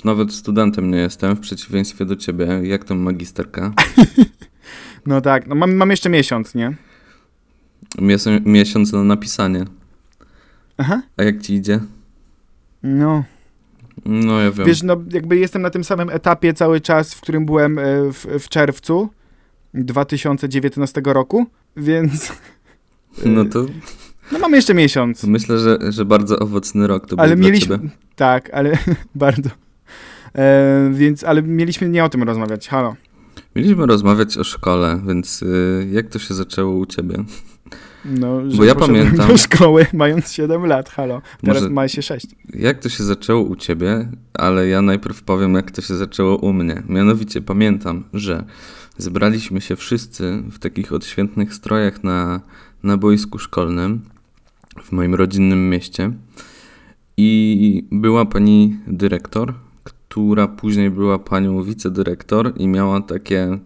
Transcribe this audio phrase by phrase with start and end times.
[0.00, 2.46] już nawet studentem nie jestem, w przeciwieństwie do ciebie.
[2.62, 3.72] Jak tam magisterka?
[5.06, 6.76] No tak, no mam, mam jeszcze miesiąc, nie?
[7.98, 9.64] Mies- miesiąc na napisanie.
[10.78, 11.02] Aha.
[11.16, 11.80] A jak ci idzie?
[12.82, 13.24] No,
[14.06, 14.66] No ja wiem.
[14.66, 17.82] wiesz, no jakby jestem na tym samym etapie cały czas, w którym byłem e,
[18.12, 19.08] w, w czerwcu
[19.74, 21.46] 2019 roku,
[21.76, 22.32] więc
[23.24, 23.66] No to
[24.32, 25.24] no mam jeszcze miesiąc.
[25.24, 27.90] myślę, że, że bardzo owocny rok to Ale był mieliśmy, dla ciebie.
[28.16, 28.78] tak, ale
[29.14, 29.50] bardzo.
[30.34, 32.96] E, więc, ale mieliśmy nie o tym rozmawiać, halo.
[33.56, 37.14] Mieliśmy rozmawiać o szkole, więc y, jak to się zaczęło u ciebie?
[38.04, 41.22] No, że Bo ja pamiętam- do szkoły mając 7 lat, halo.
[41.44, 42.26] Teraz ma się 6.
[42.54, 46.52] Jak to się zaczęło u ciebie, ale ja najpierw powiem, jak to się zaczęło u
[46.52, 46.82] mnie.
[46.88, 48.44] Mianowicie pamiętam, że
[48.98, 52.40] zebraliśmy się wszyscy w takich odświętnych strojach na,
[52.82, 54.00] na boisku szkolnym
[54.82, 56.12] w moim rodzinnym mieście
[57.16, 59.54] i była pani dyrektor,
[60.10, 63.58] która później była panią wicedyrektor i miała takie...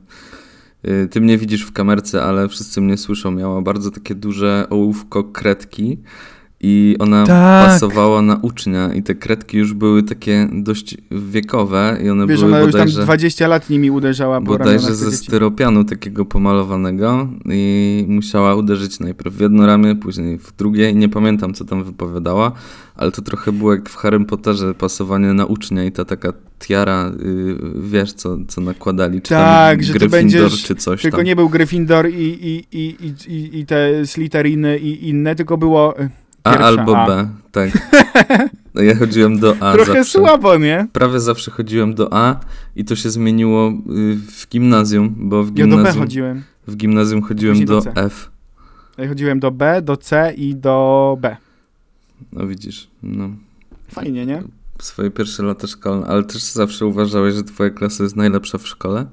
[0.88, 3.30] y, Ty mnie widzisz w kamerce, ale wszyscy mnie słyszą.
[3.30, 5.98] Miała bardzo takie duże ołówko kredki
[6.66, 7.66] i ona Tak.
[7.70, 12.52] pasowała na ucznia i te kredki już były takie dość wiekowe i one Wiesz, były
[12.52, 15.24] ona już tam bodajże, 20 lat nimi uderzała po bodajże ze dzieci.
[15.24, 21.08] styropianu takiego pomalowanego i musiała uderzyć najpierw w jedno ramię, później w drugie i nie
[21.08, 22.52] pamiętam co tam wypowiadała,
[22.96, 27.12] ale to trochę było jak w Harrym Potterze pasowanie na ucznia i ta taka tiara,
[27.22, 31.26] y, wiesz co, co nakładali, czy Tak, tam że Gryffindor, będziesz- czy coś Tylko tam.
[31.26, 32.96] nie był Gryffindor i, i, i,
[33.28, 35.94] i, i, i te Slytheriny i inne, tylko było
[36.44, 37.06] A albo A.
[37.06, 37.70] B, tak.
[38.74, 40.18] No ja chodziłem do A trochę zawsze.
[40.18, 40.86] słabo, nie?
[40.92, 42.40] Prawie zawsze chodziłem do A
[42.76, 46.42] i to się zmieniło y, w gimnazjum, bo w Ja do B gimnazjum, chodziłem.
[46.66, 47.90] w gimnazjum chodziłem Później do do.
[48.00, 48.30] F.
[48.98, 51.36] Ja chodziłem do B, do C i do B.
[52.32, 53.28] No widzisz, no.
[53.88, 54.42] Fajnie, nie?
[54.82, 59.06] Swoje pierwsze lata szkolne, ale też zawsze uważałeś, że twoja klasa jest najlepsza w szkole?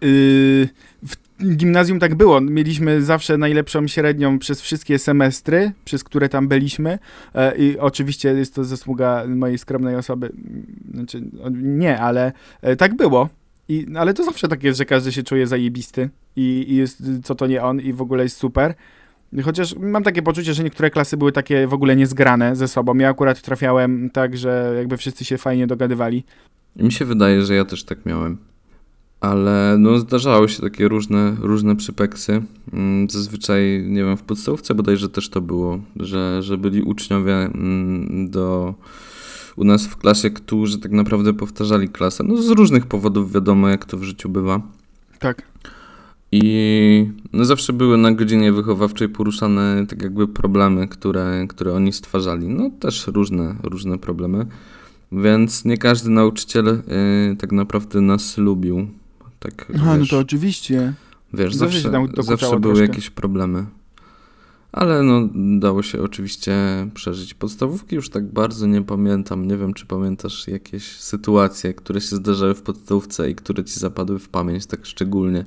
[0.00, 0.68] Yy,
[1.06, 2.40] w gimnazjum tak było.
[2.40, 6.98] Mieliśmy zawsze najlepszą średnią przez wszystkie semestry, przez które tam byliśmy.
[7.34, 10.32] E, I oczywiście jest to zasługa mojej skromnej osoby.
[10.94, 11.22] Znaczy,
[11.52, 12.32] nie, ale
[12.62, 13.28] e, tak było.
[13.68, 17.34] I, ale to zawsze tak jest, że każdy się czuje zajebisty i, i jest co
[17.34, 18.74] to nie on i w ogóle jest super.
[19.44, 22.98] Chociaż mam takie poczucie, że niektóre klasy były takie w ogóle niezgrane ze sobą.
[22.98, 26.24] Ja akurat trafiałem tak, że jakby wszyscy się fajnie dogadywali.
[26.76, 28.38] Mi się wydaje, że ja też tak miałem.
[29.22, 32.42] Ale no zdarzały się takie różne, różne przypeksy.
[32.72, 38.30] Mm, Zazwyczaj, nie wiem, w podstawówce bodajże też to było, że, że byli uczniowie mm,
[38.30, 38.74] do,
[39.56, 42.24] u nas w klasie, którzy tak naprawdę powtarzali klasę.
[42.24, 44.60] No z różnych powodów wiadomo, jak to w życiu bywa.
[45.18, 45.42] Tak.
[46.32, 52.48] I no zawsze były na godzinie wychowawczej poruszane tak jakby problemy, które, które oni stwarzali.
[52.48, 54.46] No też różne, różne problemy.
[55.12, 56.82] Więc nie każdy nauczyciel y,
[57.36, 58.88] tak naprawdę nas lubił.
[59.42, 60.92] Tak, Aha, no wiesz, to oczywiście.
[61.34, 62.82] wiesz zawsze zawsze, zawsze były troszkę.
[62.82, 63.66] jakieś problemy.
[64.72, 66.54] Ale no, dało się oczywiście
[66.94, 67.34] przeżyć.
[67.34, 69.48] Podstawówki już tak bardzo nie pamiętam.
[69.48, 74.18] Nie wiem, czy pamiętasz jakieś sytuacje, które się zdarzały w podstawówce i które ci zapadły
[74.18, 75.44] w pamięć tak szczególnie.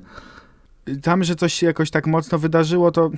[1.01, 3.11] Tam, że coś się jakoś tak mocno wydarzyło, to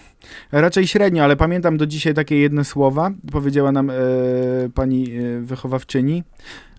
[0.51, 3.11] raczej średnio, ale pamiętam do dzisiaj takie jedne słowa.
[3.31, 3.93] Powiedziała nam e,
[4.73, 6.23] pani e, wychowawczyni,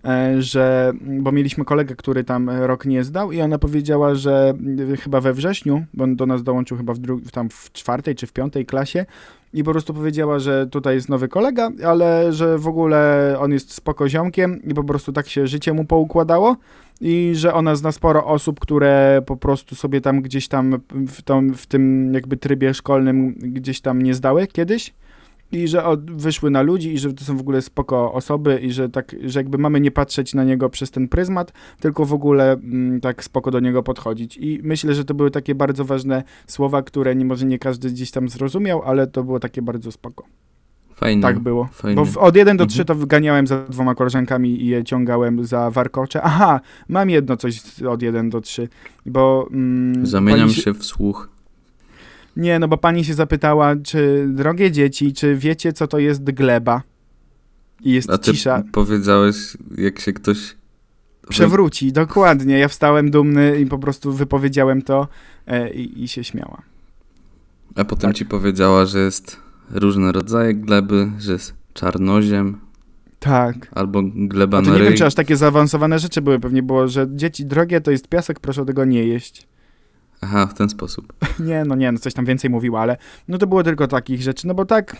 [0.05, 4.53] e, że, bo mieliśmy kolegę, który tam rok nie zdał i ona powiedziała, że
[4.93, 8.27] e, chyba we wrześniu, bo on do nas dołączył chyba w tam w czwartej czy
[8.27, 9.05] w piątej klasie
[9.53, 13.73] i po prostu powiedziała, że tutaj jest nowy kolega, ale że w ogóle on jest
[13.73, 16.55] spoko ziomkiem i po prostu tak się życie mu poukładało
[17.01, 21.21] i że ona zna sporo osób, które po prostu sobie tam gdzieś tam w,
[21.57, 24.93] w tym jakby trybie szkolnym gdzieś tam nie zdały kiedyś
[25.51, 28.71] i że od, wyszły na ludzi i że to są w ogóle spoko osoby i
[28.71, 32.51] że tak, że jakby mamy nie patrzeć na niego przez ten pryzmat, tylko w ogóle
[32.51, 34.37] mm, tak spoko do niego podchodzić.
[34.37, 38.11] I myślę, że to były takie bardzo ważne słowa, które nie, może nie każdy gdzieś
[38.11, 40.23] tam zrozumiał, ale to było takie bardzo spoko.
[40.95, 41.21] Fajnie.
[41.21, 41.69] Tak było.
[41.71, 41.95] Fajnie.
[41.95, 42.69] Bo w, od 1 do Mhm.
[42.69, 46.21] 3 to wyganiałem za dwoma koleżankami i je ciągałem za warkocze.
[46.21, 46.59] Aha,
[46.89, 48.67] mam jedno coś od 1 do 3,
[49.05, 49.47] bo...
[49.51, 51.29] Mm, Zamieniam pani się w słuch.
[52.39, 56.81] Nie, no bo pani się zapytała, czy drogie dzieci, czy wiecie, co to jest gleba?
[57.83, 58.63] I jest A ty cisza.
[58.71, 59.35] powiedziałeś,
[59.77, 60.55] jak się ktoś.
[61.29, 62.57] Przewróci, dokładnie.
[62.59, 65.07] Ja wstałem dumny i po prostu wypowiedziałem to
[65.47, 66.61] e, i, i się śmiała.
[67.75, 68.17] A potem Tak.
[68.17, 69.37] ci powiedziała, że jest
[69.71, 72.59] różne rodzaje gleby, że jest czarnoziem
[73.19, 73.55] Tak.
[73.71, 76.39] albo gleba na nie wiem, czy aż takie zaawansowane rzeczy były.
[76.39, 79.47] Pewnie było, że dzieci drogie to jest piasek, proszę tego nie jeść.
[80.21, 81.13] Aha, w ten sposób.
[81.39, 84.47] Nie, no nie, no coś tam więcej mówiła, ale no to było tylko takich rzeczy,
[84.47, 84.95] no bo tak,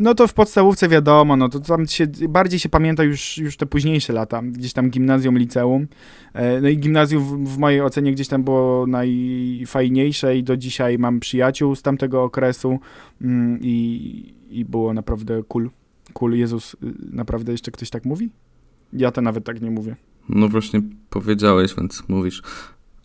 [0.00, 3.66] no to w podstawówce wiadomo, no to tam się, bardziej się pamięta już, już te
[3.66, 5.86] późniejsze lata, gdzieś tam gimnazjum, liceum,
[6.32, 10.98] e, no i gimnazjum w, w mojej ocenie gdzieś tam było najfajniejsze i do dzisiaj
[10.98, 12.78] mam przyjaciół z tamtego okresu
[13.20, 15.70] mm, i, i było naprawdę cool,
[16.12, 16.76] cool, Jezus, y,
[17.12, 18.30] naprawdę jeszcze ktoś tak mówi?
[18.92, 19.96] Ja to nawet tak nie mówię.
[20.28, 22.42] No właśnie powiedziałeś, więc mówisz.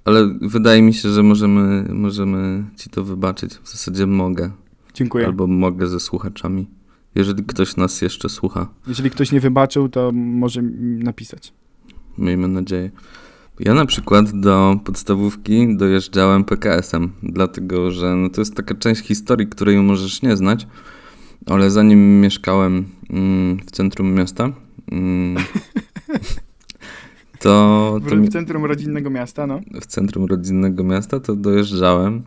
[0.05, 3.53] Ale wydaje mi się, że możemy, możemy ci to wybaczyć.
[3.53, 4.51] W zasadzie mogę.
[4.93, 5.25] Dziękuję.
[5.25, 6.67] Albo mogę ze słuchaczami.
[7.15, 11.53] Jeżeli ktoś nas jeszcze słucha, Jeżeli ktoś nie wybaczył, to może napisać.
[12.17, 12.91] miejmy nadzieję.
[13.59, 19.47] Ja na przykład do podstawówki dojeżdżałem PKS-em, dlatego że no to jest taka część historii,
[19.47, 20.67] której możesz nie znać,
[21.45, 24.49] ale zanim mieszkałem mm, w centrum miasta,
[24.91, 25.43] mm,
[27.41, 29.59] to, W, to w centrum rodzinnego miasta, no.
[29.81, 32.23] w centrum rodzinnego miasta, to dojeżdżałem.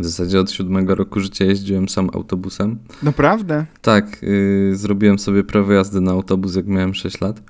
[0.00, 2.78] W zasadzie od siódmego roku życia jeździłem sam autobusem.
[3.02, 3.66] Naprawdę?
[3.82, 7.42] Tak, yy, zrobiłem sobie prawo jazdy na autobus, jak miałem 6 lat.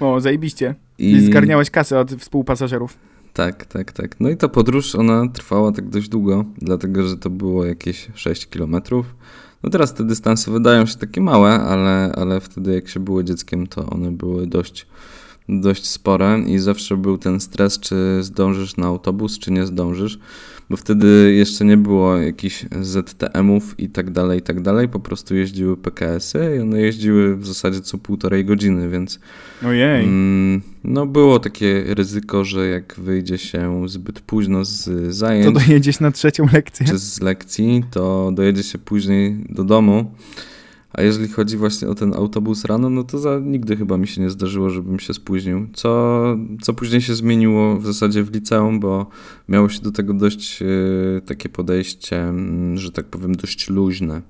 [0.00, 0.74] O, zajebiście.
[0.98, 2.96] I I zgarniałeś kasę od współpasażerów.
[3.32, 4.20] Tak, tak, tak.
[4.20, 8.46] No i ta podróż, ona trwała tak dość długo, dlatego że to było jakieś 6
[8.46, 9.14] kilometrów.
[9.62, 13.66] No teraz te dystanse wydają się takie małe, ale, ale wtedy jak się było dzieckiem,
[13.66, 14.86] to one były dość,
[15.48, 20.18] dość spore i zawsze był ten stres, czy zdążysz na autobus, czy nie zdążysz,
[20.70, 25.34] bo wtedy jeszcze nie było jakichś ZTM-ów i tak dalej, i tak dalej, po prostu
[25.36, 29.20] jeździły PKS-y i one jeździły w zasadzie co półtorej godziny, więc
[29.66, 30.04] Ojej.
[30.04, 36.00] Mm, No było takie ryzyko, że jak wyjdzie się zbyt późno z To zajęć dojedziesz
[36.00, 36.86] na trzecią lekcję.
[36.86, 40.14] czy z lekcji, to dojedzie się później do domu.
[40.94, 44.20] A jeżeli chodzi właśnie o ten autobus rano, no to za, nigdy chyba mi się
[44.20, 45.66] nie zdarzyło, żebym się spóźnił.
[45.72, 46.22] Co,
[46.62, 49.06] co później się zmieniło w zasadzie w liceum, bo
[49.48, 50.66] miało się do tego dość e,
[51.20, 54.22] takie podejście, mm, że tak powiem, dość luźne.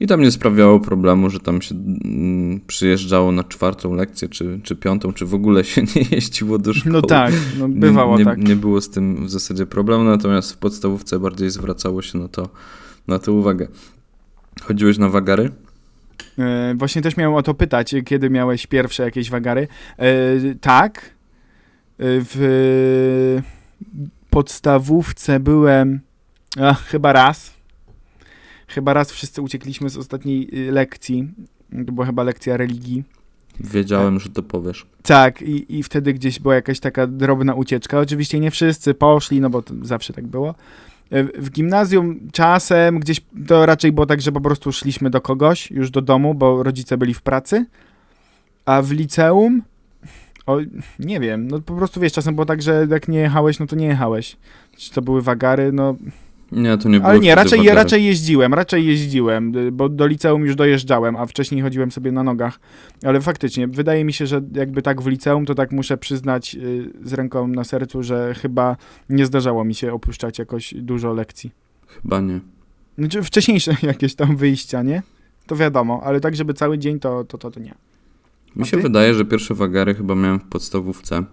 [0.00, 4.76] I tam nie sprawiało problemu, że tam się mm, przyjeżdżało na czwartą lekcję, czy, czy
[4.76, 6.92] piątą, czy w ogóle się nie jeździło do szkoły.
[6.92, 8.38] No tak, no bywało nie, nie, tak.
[8.48, 12.48] Nie było z tym w zasadzie problemu, natomiast w podstawówce bardziej zwracało się na to,
[13.08, 13.68] na to uwagę.
[14.62, 15.50] Chodziłeś na wagary?
[16.40, 19.68] E, właśnie też miałem o to pytać, kiedy miałeś pierwsze jakieś wagary.
[19.98, 20.06] E,
[20.60, 20.98] tak.
[20.98, 21.10] E,
[21.98, 23.40] w
[24.30, 26.00] podstawówce byłem
[26.58, 27.52] a, chyba raz.
[28.68, 31.28] Chyba raz wszyscy uciekliśmy z ostatniej y, lekcji.
[31.86, 33.04] To była chyba lekcja religii.
[33.60, 34.86] Wiedziałem, że to powiesz.
[35.02, 38.00] Tak, i, i wtedy gdzieś była jakaś taka drobna ucieczka.
[38.00, 40.54] Oczywiście nie wszyscy poszli, no bo to zawsze tak było.
[41.10, 45.70] E, W gimnazjum czasem gdzieś to raczej było tak, że po prostu szliśmy do kogoś
[45.70, 47.66] już do domu, bo rodzice byli w pracy.
[48.66, 49.62] A w liceum,
[50.46, 50.58] o,
[50.98, 53.76] nie wiem, no po prostu wiesz, czasem było tak, że jak nie jechałeś, no to
[53.76, 54.36] nie jechałeś.
[54.76, 55.94] Czy to były wagary, no
[56.52, 60.44] Nie, to nie było ale nie, raczej, raczej jeździłem, raczej jeździłem, y, bo do liceum
[60.44, 62.60] już dojeżdżałem, a wcześniej chodziłem sobie na nogach.
[63.04, 66.90] Ale faktycznie, wydaje mi się, że jakby tak w liceum, to tak muszę przyznać y,
[67.04, 68.76] z ręką na sercu, że chyba
[69.08, 71.50] nie zdarzało mi się opuszczać jakoś dużo lekcji.
[71.86, 72.40] Chyba nie.
[72.98, 75.02] Znaczy wcześniejsze jakieś tam wyjścia, nie?
[75.46, 77.74] To wiadomo, ale tak, żeby cały dzień, to to, to, to nie.
[78.56, 78.82] Mi się ty?
[78.82, 81.24] wydaje, że pierwsze wagary chyba miałem w podstawówce,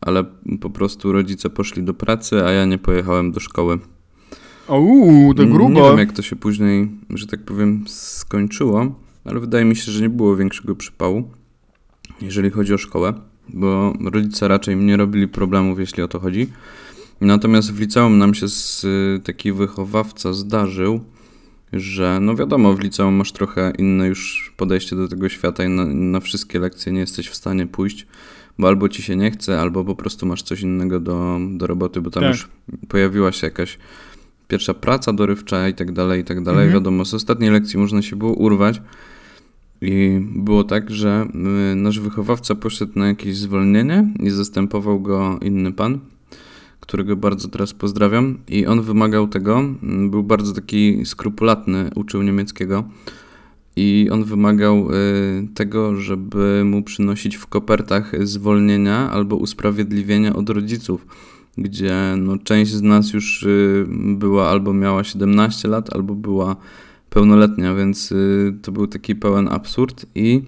[0.00, 0.24] ale
[0.60, 3.78] po prostu rodzice poszli do pracy, a ja nie pojechałem do szkoły.
[4.68, 5.88] Uuu, to Nie grubo.
[5.90, 10.08] wiem, jak to się później, że tak powiem, skończyło, ale wydaje mi się, że nie
[10.10, 11.30] było większego przypału,
[12.20, 13.14] jeżeli chodzi o szkołę,
[13.48, 16.46] bo rodzice raczej nie robili problemów, jeśli o to chodzi.
[17.20, 18.86] Natomiast w liceum nam się z,
[19.24, 21.00] taki wychowawca zdarzył,
[21.72, 25.84] że no wiadomo, w liceum masz trochę inne już podejście do tego świata i na,
[25.84, 28.06] na wszystkie lekcje nie jesteś w stanie pójść,
[28.58, 32.00] bo albo ci się nie chce, albo po prostu masz coś innego do, do roboty,
[32.00, 32.32] bo tam Tak.
[32.32, 32.48] już
[32.88, 33.78] pojawiła się jakaś
[34.52, 36.64] pierwsza praca dorywcza i tak dalej, i tak dalej.
[36.64, 36.72] Mhm.
[36.72, 38.82] Wiadomo, z ostatniej lekcji można się było urwać
[39.80, 41.26] i było tak, że
[41.72, 45.98] y, nasz wychowawca poszedł na jakieś zwolnienie i zastępował go inny pan,
[46.80, 52.84] którego bardzo teraz pozdrawiam i on wymagał tego, mm, był bardzo taki skrupulatny, uczył niemieckiego
[53.76, 61.06] i on wymagał y, tego, żeby mu przynosić w kopertach zwolnienia albo usprawiedliwienia od rodziców,
[61.58, 66.56] gdzie no, część z nas już y, była albo miała 17 lat, albo była
[67.10, 70.42] pełnoletnia, więc y, to był taki pełen absurd i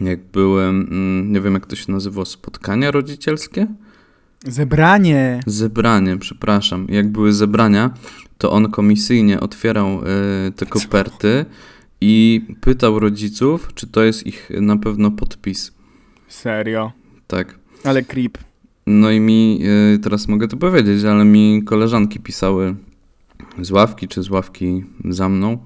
[0.00, 3.66] jak byłem, mm, nie wiem jak to się nazywa, spotkania rodzicielskie?
[4.46, 5.40] Zebranie.
[5.46, 6.86] Zebranie, przepraszam.
[6.88, 7.90] Jak były zebrania,
[8.38, 10.00] to on komisyjnie otwierał
[10.48, 11.44] y, te koperty
[12.00, 15.72] i pytał rodziców, czy to jest ich na pewno podpis.
[16.28, 16.92] Serio.
[17.26, 17.58] Tak.
[17.84, 18.38] Ale creep.
[18.86, 19.60] No i mi,
[19.94, 22.74] y, teraz mogę to powiedzieć, ale mi koleżanki pisały
[23.62, 25.58] z ławki czy z ławki za mną,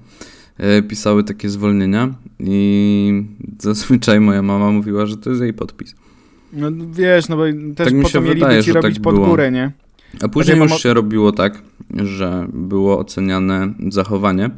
[0.79, 3.23] y, pisały takie zwolnienia i
[3.59, 5.95] zazwyczaj moja mama mówiła, że to jest jej podpis.
[6.53, 7.43] No wiesz, no bo
[7.75, 9.27] też Tak mi się wydaje, ci że robić tak pod było.
[9.27, 9.71] górę, nie?
[10.21, 11.61] A później ja już mam- się robiło tak,
[11.95, 14.49] że było oceniane zachowanie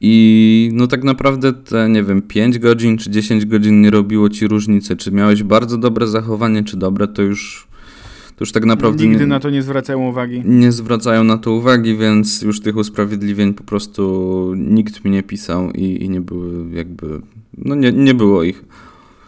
[0.00, 4.46] i no tak naprawdę te, nie wiem, 5 godzin czy 10 godzin nie robiło ci
[4.48, 7.68] różnicy, czy miałeś bardzo dobre zachowanie, czy dobre, to już,
[8.36, 10.42] to już tak naprawdę Nigdy nie, na to nie zwracają uwagi.
[10.44, 15.70] nie zwracają na to uwagi, więc już tych usprawiedliwień po prostu nikt mi nie pisał
[15.70, 17.20] i, i nie były jakby,
[17.58, 18.64] no nie, nie było ich.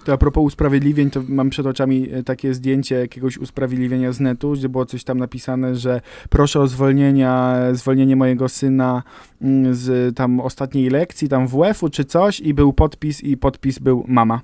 [0.05, 4.53] To a propos usprawiedliwień, to mam przed oczami e, takie zdjęcie jakiegoś usprawiedliwienia z netu,
[4.53, 9.03] gdzie było coś tam napisane, że proszę o zwolnienia, zwolnienie mojego syna
[9.43, 14.05] mm, z tam ostatniej lekcji, tam WF-u czy coś i był podpis i podpis był
[14.09, 14.41] mama.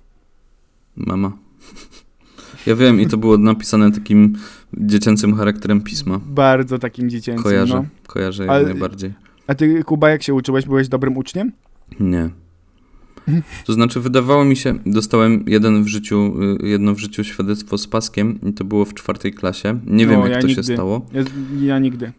[0.97, 1.33] Mama.
[2.67, 4.33] Ja wiem i to było napisane takim
[4.75, 6.21] dziecięcym charakterem pisma.
[6.27, 7.43] Bardzo takim dziecięcym.
[7.45, 7.85] Kojarzę, No.
[8.07, 9.13] kojarzę jak najbardziej.
[9.47, 10.67] A ty, Kuba, jak się uczyłeś?
[10.67, 11.53] Byłeś dobrym uczniem?
[12.01, 12.31] Nie.
[13.67, 17.87] To znaczy, wydawało mi się, dostałem jeden w życiu, y, jedno w życiu świadectwo z
[17.87, 19.81] paskiem i to było w czwartej klasie.
[19.87, 20.75] Nie wiem, O, jak ja to się nigdy.
[20.75, 21.07] stało.
[21.13, 21.23] Ja,
[21.67, 22.13] ja nigdy.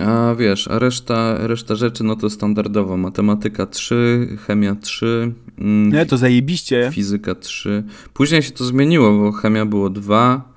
[0.00, 2.96] A wiesz, a reszta, reszta rzeczy, no to standardowo.
[2.96, 6.90] Matematyka 3, chemia 3, mm, Nie, to zajebiście.
[6.92, 7.84] fizyka 3.
[8.14, 10.56] Później się to zmieniło, bo chemia było 2.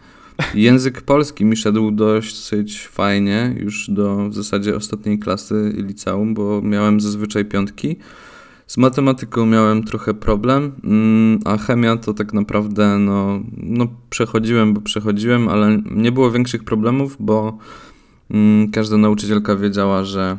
[0.56, 7.02] Język polski mi szedł dosyć fajnie, już do w zasadzie ostatniej klasy liceum, bo miałem
[7.02, 7.96] zazwyczaj piątki.
[8.68, 14.82] Z matematyką miałem trochę problem, mm, a chemia to tak naprawdę no, no przechodziłem, bo
[14.82, 17.58] przechodziłem, ale nie było większych problemów, bo
[18.74, 20.38] każda nauczycielka wiedziała, że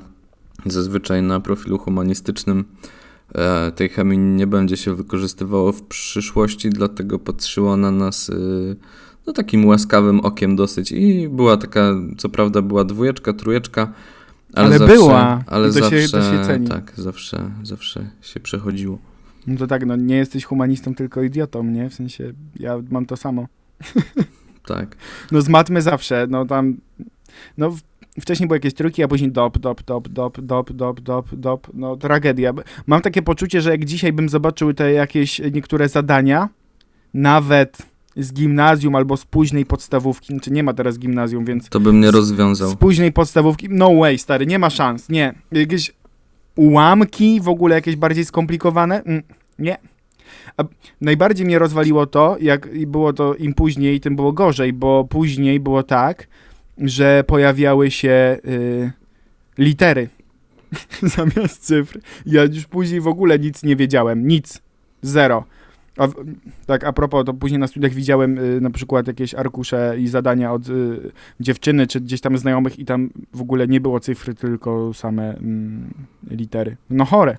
[0.66, 2.64] zazwyczaj na profilu humanistycznym
[3.34, 8.76] e, tej chemii nie będzie się wykorzystywało w przyszłości, dlatego patrzyła na nas y,
[9.26, 13.92] no takim łaskawym okiem dosyć i była taka, co prawda była dwójeczka, trójeczka,
[14.54, 15.44] ale, Ale zawsze, była.
[15.46, 16.68] ale to się- zawsze, to się ceni.
[16.68, 18.98] tak, zawsze, zawsze się przechodziło.
[19.46, 21.90] No to tak, no nie jesteś humanistą, tylko idiotą, nie?
[21.90, 23.46] W sensie, ja mam to samo.
[24.66, 24.96] Tak.
[25.32, 26.76] No z matmy zawsze, no tam,
[27.58, 27.76] no
[28.20, 31.96] wcześniej były jakieś trójki, a później dop, dop, dop, dop, dop, dop, dop, dop, no
[31.96, 32.52] tragedia.
[32.86, 36.48] Mam takie poczucie, że jak dzisiaj bym zobaczył te jakieś niektóre zadania,
[37.14, 37.78] nawet
[38.16, 42.08] z gimnazjum albo z późnej podstawówki, czy nie ma teraz gimnazjum, więc To bym nie
[42.10, 42.70] Z- rozwiązał.
[42.70, 45.34] z później podstawówki, no way, stary, nie ma szans, nie.
[45.52, 45.92] Jakieś
[46.56, 49.22] ułamki, w ogóle jakieś bardziej skomplikowane, mm,
[49.58, 49.76] nie.
[50.56, 50.64] A
[51.00, 55.82] najbardziej mnie rozwaliło to, jak było to im później, tym było gorzej, bo później było
[55.82, 56.26] tak,
[56.80, 58.92] że pojawiały się y,
[59.58, 60.08] litery
[61.16, 61.98] zamiast cyfr.
[62.26, 64.62] Ja już później w ogóle nic nie wiedziałem, nic,
[65.02, 65.44] zero.
[65.98, 66.08] A,
[66.66, 70.52] tak, a propos, to później na studiach widziałem y, na przykład jakieś arkusze i zadania
[70.52, 71.10] od y,
[71.40, 75.94] dziewczyny, czy gdzieś tam znajomych i tam w ogóle nie było cyfry, tylko same mm,
[76.30, 76.76] litery.
[76.90, 77.36] No chore.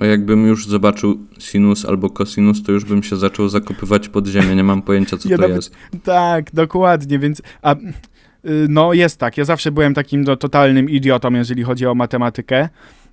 [0.00, 4.56] A jakbym już zobaczył sinus albo cosinus, to już bym się zaczął zakopywać pod ziemię.
[4.56, 5.74] Nie mam pojęcia, co Ja to nawet- jest.
[6.04, 7.74] Tak, dokładnie, więc a,
[8.68, 12.68] no jest tak, ja zawsze byłem takim no, totalnym idiotą, jeżeli chodzi o matematykę.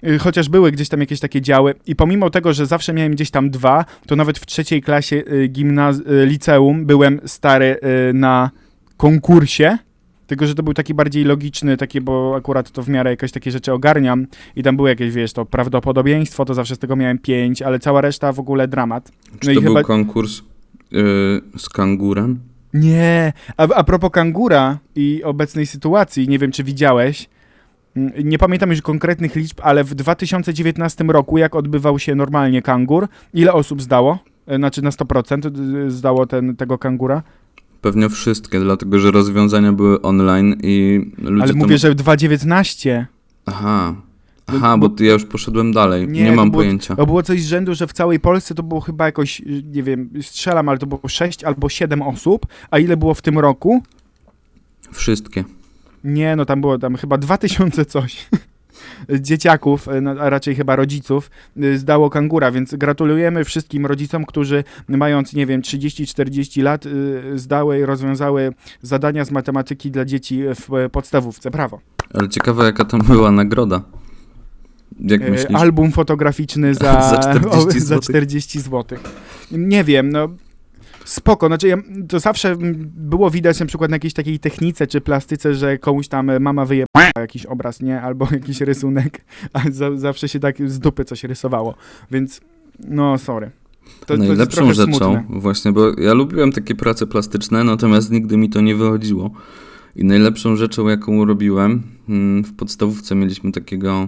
[0.07, 3.31] Y, Chociaż były gdzieś tam jakieś takie działy i pomimo tego, że zawsze miałem gdzieś
[3.31, 7.77] tam dwa, to nawet w trzeciej klasie y, gimnaz- y, liceum byłem stary
[8.09, 8.51] y, na
[8.97, 9.77] konkursie.
[10.27, 13.51] Tylko, że to był taki bardziej logiczny, taki, bo akurat to w miarę jakoś takie
[13.51, 17.61] rzeczy ogarniam i tam były jakieś, wiesz, to prawdopodobieństwo, to zawsze z tego miałem pięć,
[17.61, 19.11] ale cała reszta w ogóle dramat.
[19.39, 20.41] Czy No to był chyba- konkurs
[20.91, 21.01] yy,
[21.57, 22.39] z kangurem?
[22.73, 27.29] Nie, a, a propos kangura i obecnej sytuacji, nie wiem czy widziałeś,
[27.95, 33.07] mm, nie pamiętam już konkretnych liczb, ale w 2019 roku, jak odbywał się normalnie kangur,
[33.33, 34.19] ile osób zdało?
[34.47, 37.23] E, Znaczy na 100% y, zdało ten, tego kangura?
[37.81, 43.07] Pewnie wszystkie, dlatego że rozwiązania były online i ludzie ale mówię, że w 2019.
[43.45, 43.95] Aha.
[44.47, 46.07] Aha, bo- bo ja już poszedłem dalej.
[46.07, 46.95] Nie, Nie, mam było- pojęcia.
[46.95, 49.83] To było coś z rzędu, że w całej Polsce to było chyba jakoś, y, nie
[49.83, 53.81] wiem, strzelam, ale to było 6 albo 7 osób, a ile było w tym roku?
[54.91, 55.43] Wszystkie.
[56.03, 58.25] Nie, no tam było tam chyba 2000 coś.
[59.19, 61.31] Dzieciaków, e, no, a raczej chyba rodziców,
[61.63, 66.89] y, zdało kangura, więc gratulujemy wszystkim rodzicom, którzy mając, nie wiem, 30-40 lat, y,
[67.39, 71.51] zdały i rozwiązały zadania z matematyki dla dzieci w podstawówce.
[71.51, 71.79] Brawo.
[72.13, 73.81] Ale ciekawe, jaka tam była nagroda.
[74.99, 75.55] Jak E, myślisz?
[75.61, 78.09] Album fotograficzny za, Za 40 o, za złotych.
[78.09, 78.97] 40 zł.
[79.51, 80.29] Nie wiem, no
[81.05, 81.77] spoko, znaczy ja,
[82.09, 82.55] to zawsze
[82.97, 86.65] było widać na przykład na jakiejś takiej technice czy plastyce, że komuś tam e, mama
[86.65, 86.85] wyje
[87.17, 88.01] jakiś obraz, nie?
[88.01, 89.21] Albo jakiś rysunek,
[89.53, 91.75] a za, zawsze się tak z dupy coś rysowało,
[92.11, 92.41] więc
[92.87, 93.51] no sorry.
[93.99, 95.23] To, to Najlepszą trochę rzeczą, smutne.
[95.29, 99.31] właśnie, bo ja lubiłem takie prace plastyczne, natomiast nigdy mi to nie wychodziło.
[99.95, 104.07] I najlepszą rzeczą, jaką robiłem, mm, w podstawówce mieliśmy takiego,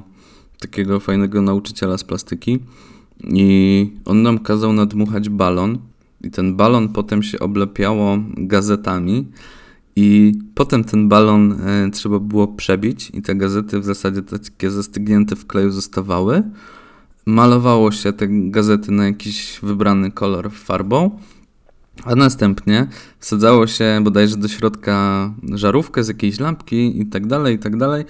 [0.59, 2.59] takiego fajnego nauczyciela z plastyki.
[3.23, 5.77] I on nam kazał nadmuchać balon.
[6.21, 9.27] I ten balon potem się oblepiało gazetami.
[9.95, 13.11] I potem ten balon e, trzeba było przebić.
[13.13, 16.43] I te gazety w zasadzie takie zastygnięte w kleju zostawały.
[17.25, 21.19] Malowało się te gazety na jakiś wybrany kolor farbą,
[22.03, 22.87] a następnie
[23.19, 28.05] wsadzało się bodajże do środka żarówkę z jakiejś lampki i tak dalej, i tak dalej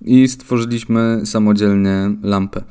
[0.00, 2.62] i stworzyliśmy samodzielnie lampę.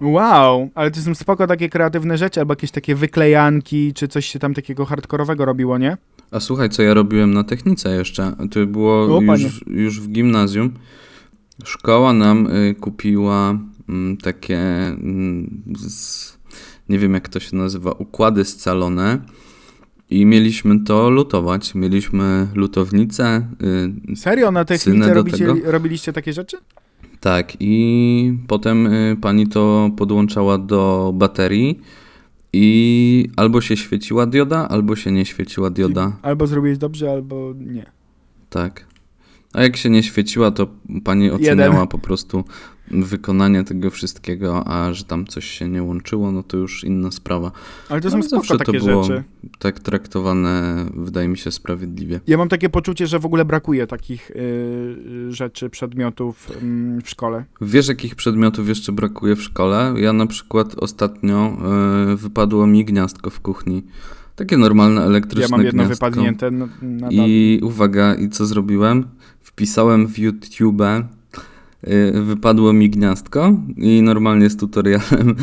[0.00, 4.38] Wow, ale to są spoko takie kreatywne rzeczy, albo jakieś takie wyklejanki, czy coś się
[4.38, 5.96] tam takiego hardkorowego robiło, nie?
[6.30, 8.36] A słuchaj, co ja robiłem na technice jeszcze.
[8.50, 10.74] To było O, już, już w gimnazjum.
[11.64, 16.38] Szkoła nam y, kupiła mm, takie, mm, z,
[16.88, 19.18] nie wiem jak to się nazywa, układy scalone
[20.10, 21.74] i mieliśmy to lutować.
[21.74, 23.48] Mieliśmy lutownicę,
[24.12, 26.56] y, Serio, na technice robicie, robiliście takie rzeczy?
[27.20, 31.80] tak, i potem y, pani to podłączała do baterii
[32.52, 36.16] i albo się świeciła dioda, albo się nie świeciła dioda.
[36.22, 37.86] Albo zrobiłeś dobrze, albo nie.
[38.50, 38.86] Tak.
[39.52, 40.66] A jak się nie świeciła, to
[41.04, 41.86] pani oceniała Jeden.
[41.86, 42.44] po prostu
[42.90, 47.52] wykonanie tego wszystkiego, a że tam coś się nie łączyło, no to już inna sprawa.
[47.88, 49.24] Ale to No, są ale spoko zawsze to takie było- rzeczy.
[49.58, 52.20] Tak traktowane, wydaje mi się, sprawiedliwie.
[52.26, 57.44] Ja mam takie poczucie, że w ogóle brakuje takich y, rzeczy, przedmiotów ym, w szkole.
[57.60, 59.94] Wiesz, jakich przedmiotów jeszcze brakuje w szkole?
[59.96, 61.56] Ja na przykład ostatnio
[62.12, 63.82] y, wypadło mi gniazdko w kuchni.
[64.36, 66.06] Takie normalne elektryczne Ja mam jedno gniazdko.
[66.10, 67.10] wypadnięte n- nadal.
[67.28, 69.04] I uwaga, i co zrobiłem?
[69.42, 71.17] Wpisałem w YouTube, y,
[72.22, 75.36] wypadło mi gniazdko i normalnie z tutorialem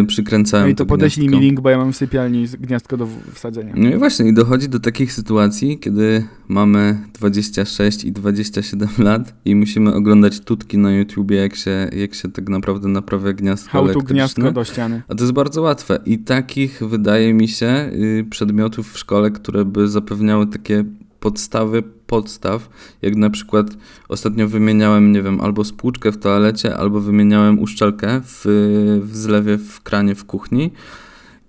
[0.00, 1.40] y, przykręcałem No i to podeślij gniazdko.
[1.40, 3.72] mi link, bo ja mam w sypialni gniazdko do wsadzenia.
[3.76, 9.54] No i właśnie, i dochodzi do takich sytuacji, kiedy mamy 26 i 27 lat i
[9.54, 13.84] musimy oglądać tutki na YouTubie, jak się, jak się tak naprawdę naprawia gniazdko How to
[13.90, 14.14] elektryczne.
[14.14, 15.02] gniazdko do ściany.
[15.08, 15.98] A to jest bardzo łatwe.
[16.06, 20.84] I takich, wydaje mi się, y, przedmiotów w szkole, które by zapewniały takie
[21.20, 22.68] podstawy podstaw,
[23.02, 23.66] jak na przykład
[24.08, 28.42] ostatnio wymieniałem, nie wiem, albo spłuczkę w toalecie, albo wymieniałem uszczelkę w,
[29.02, 30.70] w zlewie w kranie w kuchni.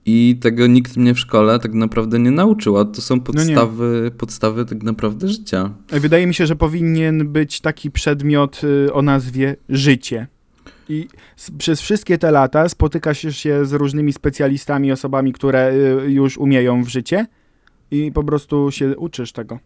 [0.06, 4.66] I tego nikt mnie w szkole tak naprawdę nie nauczył, a to są podstawy, podstawy
[4.66, 5.70] tak naprawdę życia.
[5.90, 10.28] Wydaje mi się, że powinien być taki przedmiot y, o nazwie życie.
[10.90, 11.08] I
[11.58, 15.74] przez wszystkie te lata spotykasz się z różnymi specjalistami, osobami, które
[16.06, 17.26] y, już umieją w życie
[17.92, 19.60] i po prostu się uczysz tego.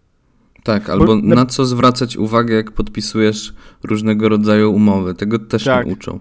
[0.64, 5.14] Tak, albo na- na co zwracać uwagę, jak podpisujesz różnego rodzaju umowy.
[5.16, 5.86] Tego też Tak.
[5.86, 6.20] nie uczą.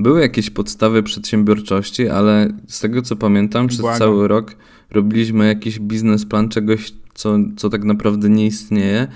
[0.00, 3.98] Były jakieś podstawy przedsiębiorczości, ale z tego co pamiętam, przez Błagam.
[3.98, 4.56] cały rok
[4.90, 9.06] robiliśmy jakiś biznesplan czegoś, co, co tak naprawdę nie istnieje.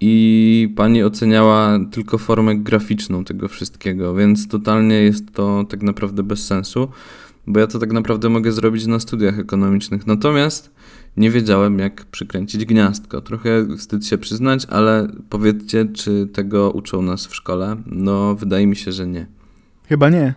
[0.00, 6.46] I pani oceniała tylko formę graficzną tego wszystkiego, więc totalnie jest to tak naprawdę bez
[6.46, 6.88] sensu,
[7.46, 10.06] bo ja to tak naprawdę mogę zrobić na studiach ekonomicznych.
[10.06, 10.70] Natomiast
[11.18, 13.20] nie wiedziałem, jak przykręcić gniazdko.
[13.20, 17.76] Trochę wstyd się przyznać, ale powiedzcie, czy tego uczą nas w szkole?
[17.86, 19.26] No, wydaje mi się, że nie.
[19.88, 20.34] Chyba nie.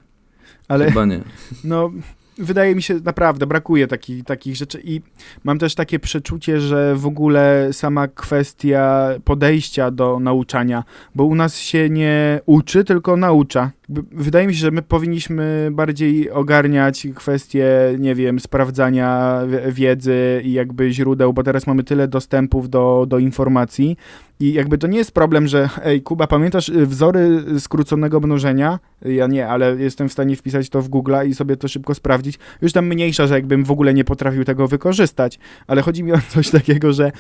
[0.68, 1.22] Ale Chyba nie.
[1.64, 1.92] no,
[2.38, 5.02] wydaje mi się, naprawdę brakuje taki, takich rzeczy i
[5.44, 10.84] mam też takie przeczucie, że w ogóle sama kwestia podejścia do nauczania,
[11.16, 13.72] bo u nas się nie uczy, tylko naucza.
[14.12, 17.68] Wydaje mi się, że my powinniśmy bardziej ogarniać kwestie,
[18.00, 23.20] nie wiem, sprawdzania wi- wiedzy i jakby źródeł, bo teraz mamy tyle dostępów do, do
[23.20, 23.98] informacji
[24.40, 28.80] i jakby to nie jest problem, że ej, Kuba, pamiętasz y, wzory skróconego mnożenia?
[29.02, 32.40] Ja nie, ale jestem w stanie wpisać to w Google i sobie to szybko sprawdzić.
[32.62, 36.18] Już tam mniejsza, że jakbym w ogóle nie potrafił tego wykorzystać, ale chodzi mi o
[36.30, 37.12] coś takiego, że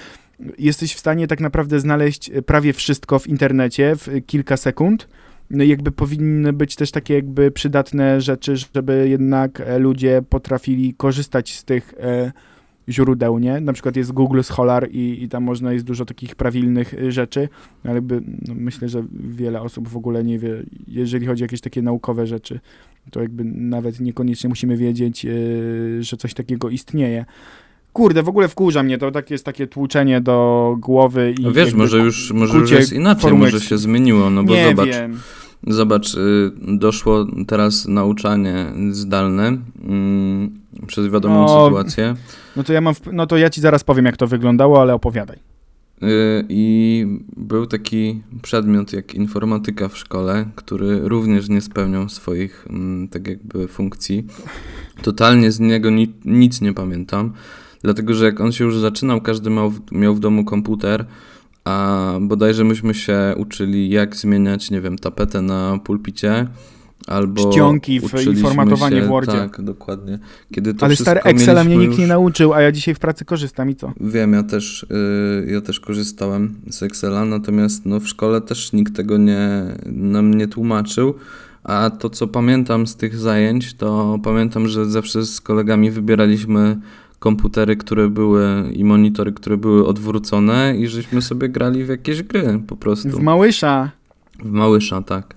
[0.57, 5.07] jesteś w stanie tak naprawdę znaleźć y, prawie wszystko w internecie w y, kilka sekund.
[5.51, 11.53] No jakby powinny być też takie jakby przydatne rzeczy, żeby jednak e, ludzie potrafili korzystać
[11.53, 12.31] z tych e,
[12.89, 13.61] źródeł, nie?
[13.61, 17.49] Na przykład jest Google Scholar i, i tam można, jest dużo takich prawilnych y, rzeczy,
[17.83, 21.61] ale jakby no, myślę, że wiele osób w ogóle nie wie, jeżeli chodzi o jakieś
[21.61, 22.59] takie naukowe rzeczy,
[23.11, 25.25] to jakby nawet niekoniecznie musimy wiedzieć,
[25.99, 27.25] że coś takiego istnieje.
[27.93, 31.73] Kurde, w ogóle wkurza mnie, to tak jest takie tłuczenie do głowy i No wiesz,
[31.73, 35.19] może już, może już jest inaczej, formułek- może się zmieniło, no bo nie zobacz, wiem.
[35.67, 40.51] zobacz, y, doszło teraz nauczanie zdalne mm,
[40.88, 41.65] przez wiadomą No.
[41.65, 42.15] sytuację.
[42.56, 45.38] No to ja mam, no to ja ci zaraz powiem, jak to wyglądało, ale opowiadaj.
[46.04, 47.06] Y, I
[47.38, 53.67] był taki przedmiot jak informatyka w szkole, który również nie spełniał swoich mm, tak jakby
[53.67, 54.25] funkcji.
[55.01, 57.34] Totalnie z niego ni nic nie pamiętam,
[57.83, 61.05] dlatego że jak on się już zaczynał, każdy miał w, miał w domu komputer,
[61.65, 66.47] a bodajże myśmy się uczyli jak zmieniać, nie wiem, tapetę na pulpicie,
[67.07, 69.31] albo Czcionki w- i formatowanie się, w Wordzie.
[69.31, 70.19] Tak, dokładnie.
[70.53, 73.25] Kiedy to Ale stary Excela mnie nikt nie już- nauczył, a ja dzisiaj w pracy
[73.25, 73.93] korzystam i co?
[74.01, 78.95] Wiem, ja też, y, ja też korzystałem z Excela, natomiast no, w szkole też nikt
[78.95, 79.49] tego nie,
[79.85, 81.13] nam nie tłumaczył.
[81.63, 86.77] A to, co pamiętam z tych zajęć, to pamiętam, że zawsze z kolegami wybieraliśmy
[87.21, 92.62] komputery, które były i monitory, które były odwrócone i żeśmy sobie grali w jakieś gry
[92.67, 93.10] po prostu.
[93.10, 93.91] W Małysza.
[94.39, 95.36] W Małysza, tak.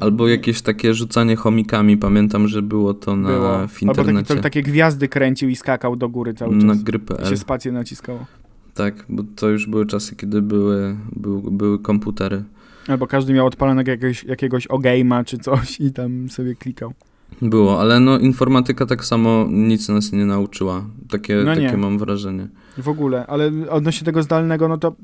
[0.00, 3.68] Albo jakieś takie rzucanie chomikami, pamiętam, że było to na, było.
[3.68, 4.36] w Albo taki, internecie.
[4.36, 6.64] takie gwiazdy kręcił i skakał do góry cały czas.
[6.64, 7.28] na I gry.pl.
[7.30, 8.26] się spację naciskało.
[8.74, 12.42] Tak, bo to już były czasy, kiedy były, były, były komputery.
[12.88, 16.94] Albo każdy miał odpalonego jakiegoś, jakiegoś Ogame'a czy coś i tam sobie klikał.
[17.42, 20.84] Było, ale no informatyka tak samo nic nas nie nauczyła.
[21.10, 21.64] Takie, No nie.
[21.66, 22.48] takie mam wrażenie.
[22.78, 24.94] W ogóle, ale odnośnie tego zdalnego, no to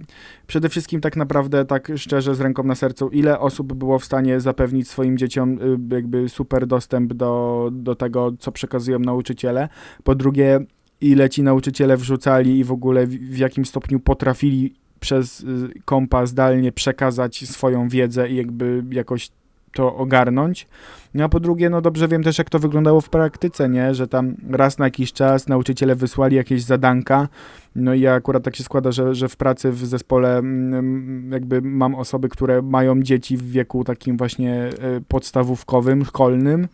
[0.46, 4.40] przede wszystkim tak naprawdę, tak szczerze, z ręką na sercu, ile osób było w stanie
[4.40, 5.58] zapewnić swoim dzieciom
[5.90, 9.68] y, jakby super dostęp do, do tego, co przekazują nauczyciele.
[10.04, 10.60] Po drugie,
[11.00, 15.46] ile ci nauczyciele wrzucali i w ogóle w, w jakim stopniu potrafili przez y,
[15.84, 19.30] kompa zdalnie przekazać swoją wiedzę i jakby jakoś
[19.76, 20.66] to ogarnąć.
[21.14, 23.94] No a po drugie, no dobrze wiem też, jak to wyglądało w praktyce, nie?
[23.94, 27.28] Że tam raz na jakiś czas nauczyciele wysłali jakieś zadanka,
[27.76, 31.62] no i ja akurat tak się składa, że, że w pracy w zespole mm, jakby
[31.62, 34.70] mam osoby, które mają dzieci w wieku takim właśnie e,
[35.08, 36.68] podstawówkowym, szkolnym.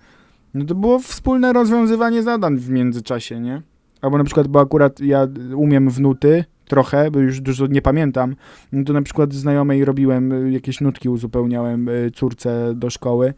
[0.55, 3.63] No to było wspólne rozwiązywanie zadań w międzyczasie, nie?
[4.03, 8.37] Albo na przykład, bo akurat ja umiem w nuty trochę, bo już dużo nie pamiętam,
[8.73, 13.35] no to na przykład znajomej robiłem y, jakieś nutki, uzupełniałem y, córce do szkoły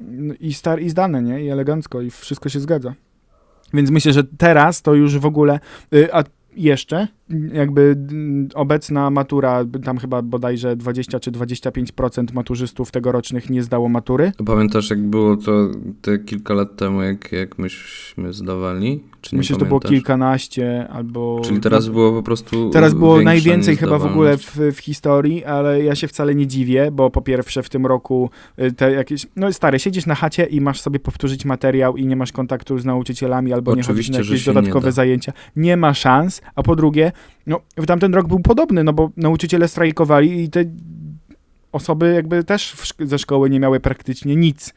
[0.00, 1.44] No i, star, i zdane, nie?
[1.44, 2.94] I elegancko i wszystko się zgadza.
[3.74, 5.60] Więc myślę, że teraz to już w ogóle,
[5.94, 6.24] y, a
[6.56, 7.08] jeszcze
[7.52, 14.32] jakby mm, obecna matura, tam chyba bodajże 20 czy 25% maturzystów tegorocznych nie zdało matury.
[14.46, 15.68] Pamiętasz, jak było to
[16.02, 19.00] te kilka lat temu, jak, jak myśmy zdawali?
[19.24, 21.40] Czy nie Myślę, że to było kilkanaście albo...
[21.44, 22.70] Czyli teraz było po prostu.
[22.70, 26.90] Teraz było najwięcej chyba w ogóle w, w historii, ale ja się wcale nie dziwię,
[26.92, 30.60] bo po pierwsze w tym roku y, te jakieś, no stary, siedzisz na chacie i
[30.60, 34.18] masz sobie powtórzyć materiał i nie masz kontaktu z nauczycielami albo nie chodzisz Oczywiście, na
[34.18, 34.92] jakieś nie dodatkowe da.
[34.92, 35.32] zajęcia.
[35.56, 37.12] Nie ma szans, a po drugie,
[37.46, 40.64] no w tamten rok był podobny, no bo nauczyciele strajkowali i te
[41.72, 44.74] osoby jakby też szk- ze szkoły nie miały praktycznie nic.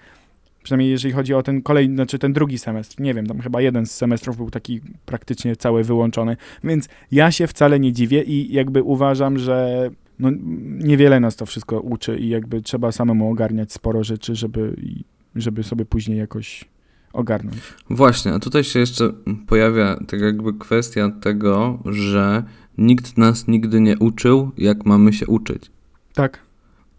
[0.63, 3.01] Przynajmniej jeżeli chodzi o ten kolejny, znaczy ten drugi semestr.
[3.01, 6.38] Nie wiem, tam chyba jeden z semestrów był taki praktycznie cały wyłączony.
[6.63, 10.29] Więc ja się wcale nie dziwię i jakby uważam, że no,
[10.63, 14.75] niewiele nas to wszystko uczy i jakby trzeba samemu ogarniać sporo rzeczy, żeby,
[15.36, 16.65] żeby sobie później jakoś
[17.13, 17.58] ogarnąć.
[17.89, 19.13] Właśnie, a tutaj się jeszcze
[19.48, 22.43] pojawia tak jakby kwestia tego, że
[22.78, 25.72] nikt nas nigdy nie uczył, jak mamy się uczyć.
[26.13, 26.39] Tak.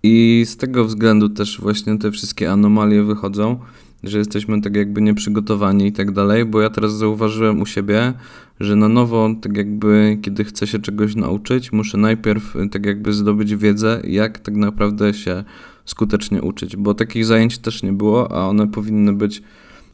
[0.03, 3.59] I z tego względu też właśnie te wszystkie anomalie wychodzą,
[4.05, 8.13] że jesteśmy tak jakby nieprzygotowani i tak dalej, bo ja teraz zauważyłem u siebie,
[8.61, 13.57] że na nowo, tak jakby kiedy chcę się czegoś nauczyć, muszę najpierw tak jakby zdobyć
[13.57, 15.45] wiedzę, jak tak naprawdę się
[15.85, 19.43] skutecznie uczyć, bo takich zajęć też nie było, a one powinny być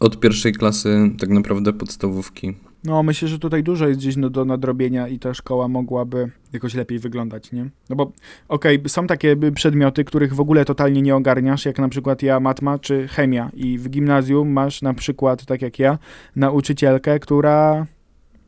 [0.04, 2.54] od pierwszej klasy tak naprawdę podstawówki.
[2.84, 6.74] No, myślę, że tutaj dużo jest gdzieś no, do nadrobienia i ta szkoła mogłaby jakoś
[6.74, 7.70] lepiej wyglądać, nie?
[7.90, 8.12] No bo,
[8.48, 12.78] okej, są takie przedmioty, których w ogóle totalnie nie ogarniasz, jak na przykład ja matma
[12.78, 15.98] czy chemia i w gimnazjum masz na przykład, tak jak ja,
[16.36, 17.86] nauczycielkę, która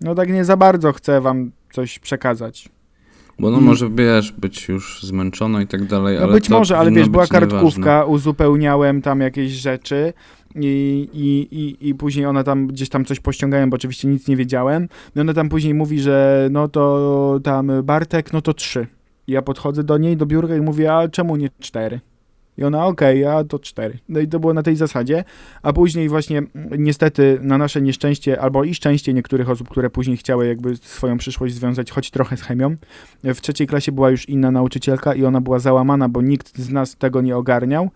[0.00, 2.68] no tak nie za bardzo chce wam coś przekazać.
[3.38, 6.78] Bo no I- może, wiesz, być już zmęczona i tak dalej, No ale być może,
[6.78, 7.50] ale wiesz, była być nieważne.
[7.50, 10.12] kartkówka, uzupełniałem tam jakieś rzeczy
[10.60, 14.36] i, i, i, i później ona tam gdzieś tam coś pościągałem, bo oczywiście nic nie
[14.36, 14.88] wiedziałem.
[15.16, 18.86] I ona tam później mówi, że no to tam Bartek, no to trzy.
[19.26, 22.00] I ja podchodzę do niej, do biurka i mówię, a czemu nie cztery?
[22.58, 23.98] I ona, okej, a to cztery.
[24.08, 25.24] No i to było na tej zasadzie.
[25.62, 30.16] A później właśnie mm, niestety na nasze nieszczęście, albo i szczęście niektórych osób, które później
[30.16, 32.76] chciały jakby swoją przyszłość związać choć trochę z chemią,
[33.24, 36.96] w trzeciej klasie była już inna nauczycielka i ona była załamana, bo nikt z nas
[36.96, 37.90] tego nie ogarniał.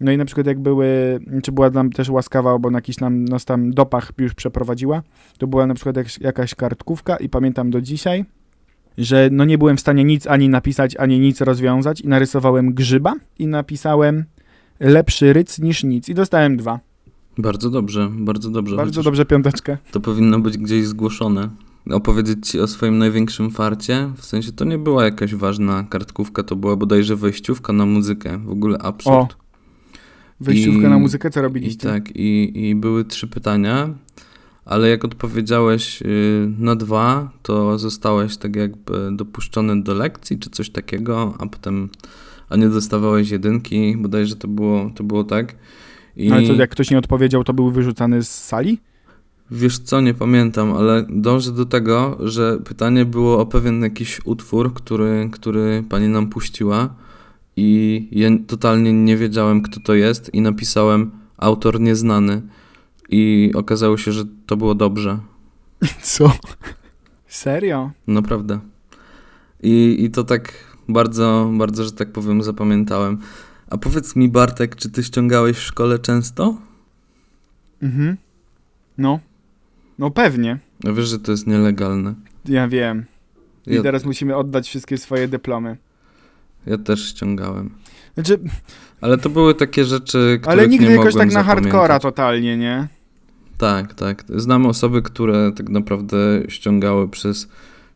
[0.00, 3.24] No i na przykład jak były, czy była nam też łaskawa, bo na jakiś nam,
[3.24, 5.02] nas tam dopach już przeprowadziła,
[5.38, 8.24] to była na przykład jak, jakaś kartkówka i pamiętam do dzisiaj,
[8.98, 13.14] że no nie byłem w stanie nic ani napisać, ani nic rozwiązać i narysowałem grzyba
[13.38, 14.24] i napisałem
[14.80, 16.80] lepszy ryc niż nic i dostałem dwa.
[17.38, 18.76] Bardzo dobrze, bardzo dobrze.
[18.76, 19.78] Bardzo dobrze piąteczkę.
[19.90, 21.48] To powinno być gdzieś zgłoszone.
[21.90, 24.10] opowiedzieć ci o swoim największym farcie.
[24.16, 28.38] W sensie to nie była jakaś ważna kartkówka, to była bodajże wejściówka na muzykę.
[28.38, 29.43] W ogóle absurd.
[30.40, 31.88] Wejściówka I- na muzykę, co I robiliście?
[31.88, 33.94] tak, i, i były trzy pytania,
[34.64, 36.06] ale jak odpowiedziałeś y,
[36.58, 41.88] na dwa, to zostałeś tak jakby dopuszczony do lekcji czy coś takiego, a potem,
[42.48, 45.54] a nie dostawałeś jedynki, bodajże to było, to było tak.
[46.16, 48.78] I Ale co, jak ktoś nie odpowiedział, to był wyrzucany z sali?
[49.50, 54.74] wiesz co, nie pamiętam, ale dążę do tego, że pytanie było o pewien jakiś utwór,
[54.74, 56.94] który, który pani nam puściła
[57.56, 62.42] i ja totalnie nie wiedziałem, kto to jest i napisałem autor nieznany
[63.08, 65.18] i okazało się, że to było dobrze.
[66.02, 66.32] Co?
[67.26, 67.90] Serio?
[68.06, 68.60] Naprawdę.
[69.62, 70.52] I, I to tak
[70.88, 73.18] bardzo, bardzo, że tak powiem, zapamiętałem.
[73.70, 76.56] A powiedz mi, Bartek, czy ty ściągałeś w szkole często?
[77.82, 78.16] Mhm.
[78.98, 79.20] No.
[79.98, 80.58] No pewnie.
[80.88, 82.14] A wiesz, że to jest nielegalne.
[82.44, 83.04] Ja wiem.
[83.66, 85.76] I Ja, teraz musimy oddać wszystkie swoje dyplomy.
[86.66, 87.70] Ja też ściągałem.
[88.14, 88.38] Znaczy,
[89.00, 92.88] Ale to były takie rzeczy, które ale nigdy nie jakoś tak na hardcora totalnie, nie?
[93.58, 94.24] Tak, tak.
[94.28, 96.16] Znam osoby, które tak naprawdę
[96.48, 97.48] ściągały przez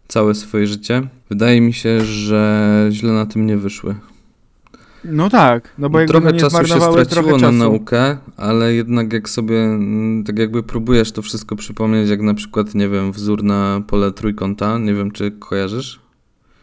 [0.09, 1.03] całe swoje życie.
[1.31, 3.95] Wydaje mi się, że źle na tym nie wyszły.
[5.05, 9.29] No tak, no bo jakby trochę nie czasu się straciło na naukę, ale jednak jak
[9.29, 13.83] sobie mm, tak jakby próbujesz to wszystko przypomnieć, jak na przykład, nie wiem, wzór na
[13.87, 16.01] pole trójkąta, nie wiem, czy kojarzysz?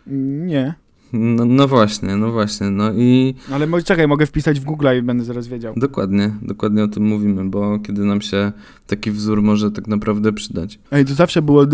[0.08, 0.74] Nie.
[1.14, 5.24] No, no właśnie, no właśnie, no i Ale czekaj, mogę wpisać w Google i będę
[5.24, 5.74] zaraz wiedział.
[5.78, 8.52] dokładnie, dokładnie o tym mówimy, bo kiedy nam się
[8.88, 10.80] taki wzór może tak naprawdę przydać.
[10.92, 11.68] Ej, to zawsze było, e,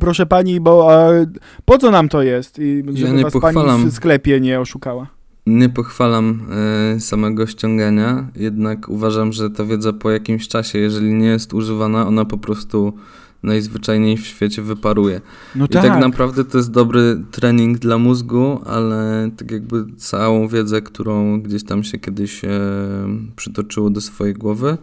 [0.00, 1.10] proszę pani, bo a,
[1.64, 2.58] po co nam to jest?
[2.58, 3.78] I żeby nie was pochwalam.
[3.78, 5.06] pani w sklepie nie oszukała.
[5.46, 6.40] Nie pochwalam
[6.96, 12.06] e, samego ściągania, jednak uważam, że ta wiedza po jakimś czasie, jeżeli nie jest używana,
[12.06, 12.92] ona po prostu
[13.46, 15.20] najzwyczajniej w świecie wyparuje.
[15.54, 15.82] No I tak.
[15.82, 21.64] tak naprawdę to jest dobry trening dla mózgu, ale tak jakby całą wiedzę, którą gdzieś
[21.64, 22.48] tam się kiedyś e,
[23.36, 24.78] przytoczyło do swojej głowy,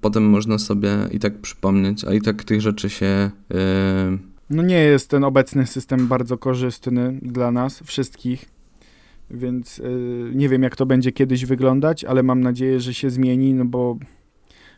[0.00, 4.18] potem można sobie i tak przypomnieć, a i tak tych rzeczy się e,
[4.50, 8.52] No nie jest ten obecny system bardzo korzystny dla nas wszystkich,
[9.30, 13.54] więc y, nie wiem jak to będzie kiedyś wyglądać, ale mam nadzieję, że się zmieni,
[13.54, 13.96] no bo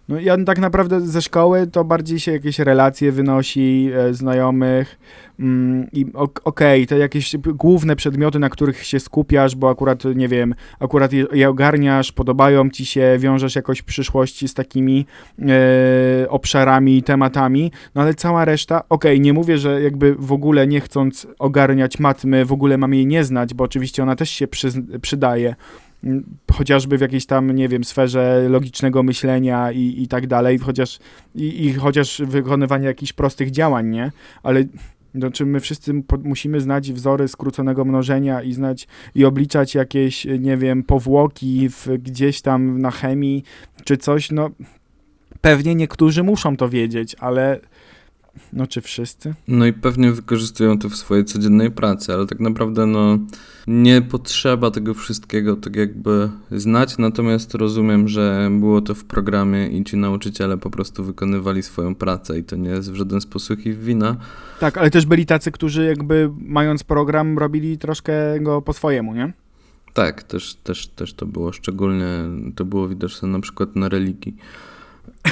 [0.09, 4.99] no ja tak naprawdę ze szkoły to bardziej się jakieś relacje wynosi, e, znajomych
[5.41, 10.05] mm, i ok- okej, te jakieś p- główne przedmioty, na których się skupiasz, bo akurat,
[10.15, 15.07] nie wiem, akurat je, je ogarniasz, podobają ci się, wiążesz jakoś w przyszłości z takimi
[15.39, 20.81] e, obszarami, tematami, no ale cała reszta, okej, nie mówię, że jakby w ogóle nie
[20.81, 24.99] chcąc ogarniać matmy, w ogóle mam jej nie znać, bo oczywiście ona też się przyz-
[24.99, 25.55] przydaje,
[26.53, 30.99] chociażby w jakiejś tam, nie wiem, sferze logicznego myślenia i, i tak dalej, chociaż
[31.35, 34.13] i, i chociaż wykonywania jakichś prostych działań, nie?
[34.43, 34.65] Ale
[35.15, 40.57] no, czy my wszyscy musimy znać wzory skróconego mnożenia i znać i obliczać jakieś, nie
[40.57, 43.45] wiem, powłoki w, gdzieś tam na chemii
[43.85, 44.51] czy coś, no
[45.41, 47.61] pewnie niektórzy muszą to wiedzieć, ale
[48.53, 49.35] no czy wszyscy?
[49.49, 53.19] No i pewnie wykorzystują to w swojej codziennej pracy, ale tak naprawdę no
[53.67, 59.85] nie potrzeba tego wszystkiego tak jakby znać, natomiast rozumiem, że było to w programie i
[59.85, 63.79] ci nauczyciele po prostu wykonywali swoją pracę i to nie jest w żaden sposób ich
[63.79, 64.17] wina.
[64.61, 69.33] Tak, ale też byli tacy, którzy jakby mając program robili troszkę go po swojemu, nie?
[69.95, 72.07] Tak, też, też, też to było szczególnie,
[72.57, 74.37] to było widoczne na przykład na religii.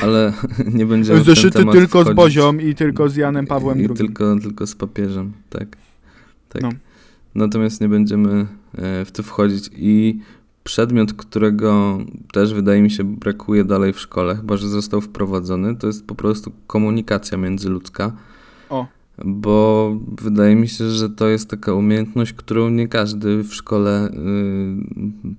[0.02, 0.32] Ale
[0.78, 2.14] nie będziemy Zeszyty tylko z wchodzić.
[2.14, 3.96] Bozią i tylko z Janem Pawłem I II.
[3.96, 5.76] tylko, tylko z papieżem, tak.
[6.48, 6.62] tak.
[6.62, 6.70] No.
[7.35, 9.70] Natomiast nie będziemy e, w to wchodzić.
[9.76, 10.18] I
[10.64, 11.98] przedmiot, którego
[12.32, 16.14] też wydaje mi się brakuje dalej w szkole, chyba że został wprowadzony, to jest po
[16.14, 18.12] prostu komunikacja międzyludzka.
[18.70, 18.87] O.
[19.24, 24.14] Bo wydaje mi się, że to jest taka umiejętność, którą nie każdy w szkole y,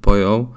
[0.01, 0.47] pojął.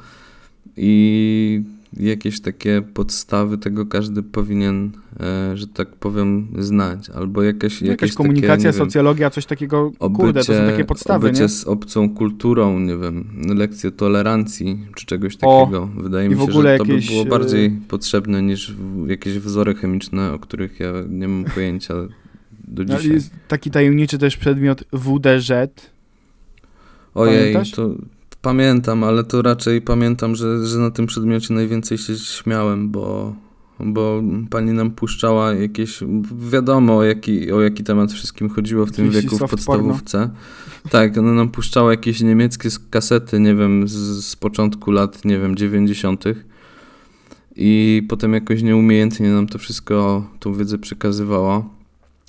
[0.77, 1.63] I
[1.97, 7.11] jakieś takie podstawy tego każdy powinien, e, że tak powiem, znać.
[7.11, 10.67] Albo jakieś, No, jakieś Jakaś komunikacja, takie, nie wiem, socjologia, coś takiego, kurde, to są
[10.67, 11.49] takie podstawy, obycie nie?
[11.49, 13.25] z obcą kulturą, nie wiem,
[13.57, 15.87] lekcje tolerancji czy czegoś O, takiego.
[15.87, 18.75] Wydaje i mi się, że to jakieś, by było e, bardziej potrzebne niż
[19.07, 21.95] jakieś wzory chemiczne, o których ja nie mam pojęcia
[22.69, 23.13] do No, dzisiaj.
[23.13, 25.53] Jest taki tajemniczy też przedmiot WDŻ.
[27.15, 27.71] Ojej, pamiętasz?
[27.71, 27.91] to
[28.47, 33.35] pamiętam, ale to raczej pamiętam, że, że na tym przedmiocie najwięcej się śmiałem, bo,
[33.81, 36.01] bo pani nam puszczała jakieś,
[36.51, 40.31] wiadomo o jaki, o jaki temat wszystkim chodziło w tym wieku w podstawówce.
[40.91, 45.57] Tak, ona nam puszczała jakieś niemieckie kasety, nie wiem, z, z początku lat, nie wiem,
[45.57, 46.25] 90.
[47.57, 51.76] I potem jakoś nieumiejętnie nam to wszystko, tą wiedzę przekazywała.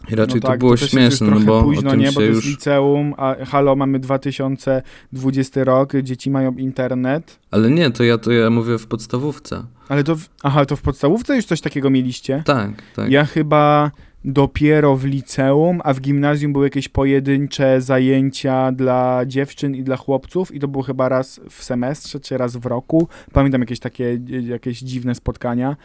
[0.09, 2.05] I raczej no tak, to było jest śmieszne, no bo późno, o tym nie?
[2.05, 2.45] Bo się to jest już...
[2.45, 7.39] liceum, a halo, mamy 2020 rok, dzieci mają internet.
[7.51, 9.63] Ale nie, to ja, to ja mówię w podstawówce.
[9.89, 12.43] Ale to, w, aha, to w podstawówce już coś takiego mieliście?
[12.45, 13.11] Tak, tak.
[13.11, 13.91] Ja chyba
[14.25, 20.55] dopiero w liceum, a w gimnazjum były jakieś pojedyncze zajęcia dla dziewczyn i dla chłopców
[20.55, 23.07] i to było chyba raz w semestrze, czy raz w roku.
[23.33, 25.75] Pamiętam jakieś takie, jakieś dziwne spotkania.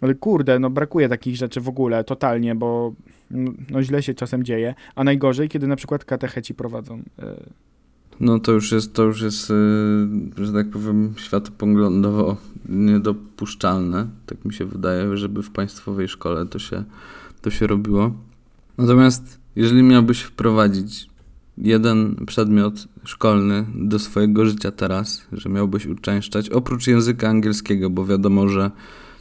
[0.00, 2.94] Ale kurde, no brakuje takich rzeczy w ogóle, totalnie, bo
[3.30, 4.74] no, no źle się czasem dzieje.
[4.94, 7.02] A najgorzej, kiedy na przykład katecheci prowadzą.
[7.18, 7.36] e,
[8.20, 12.36] No to już jest, to już jest, yy, że tak powiem, światopoglądowo
[12.68, 14.06] niedopuszczalne.
[14.26, 16.84] Tak mi się wydaje, żeby w państwowej szkole to się,
[17.42, 18.12] to się robiło.
[18.78, 21.08] Natomiast jeżeli miałbyś wprowadzić
[21.58, 28.48] jeden przedmiot szkolny do swojego życia teraz, że miałbyś uczęszczać, oprócz języka angielskiego, bo wiadomo,
[28.48, 28.70] że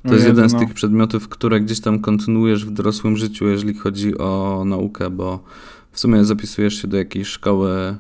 [0.04, 0.60] to o jest jeden z no.
[0.60, 5.44] tych przedmiotów, które gdzieś tam kontynuujesz w dorosłym życiu, jeżeli chodzi o naukę, bo
[5.92, 7.96] w sumie zapisujesz się do jakiejś szkoły,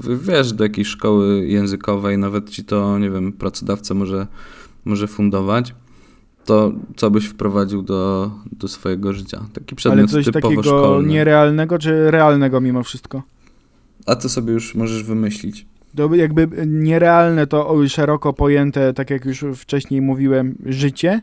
[0.00, 4.26] wiesz, do jakiejś szkoły językowej, nawet ci to, nie wiem, pracodawca może,
[4.84, 5.74] może fundować,
[6.44, 9.44] to co byś wprowadził do, do swojego życia?
[9.52, 11.08] Taki Ale przedmiot coś typowo takiego szkolny.
[11.08, 13.22] nierealnego, czy realnego mimo wszystko?
[14.06, 15.66] A to sobie już możesz wymyślić.
[16.12, 21.20] Jakby nierealne to szeroko pojęte, tak jak już wcześniej mówiłem, życie,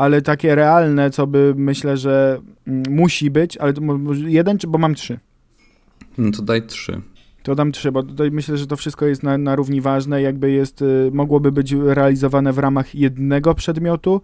[0.00, 3.72] ale takie realne, co by myślę, że mm, musi być, ale
[4.26, 5.18] jeden, czy bo mam trzy.
[6.18, 7.00] No to daj trzy.
[7.42, 10.50] To dam trzy, bo tutaj myślę, że to wszystko jest na, na równi ważne, jakby
[10.50, 14.20] jest, y, mogłoby być realizowane w ramach jednego przedmiotu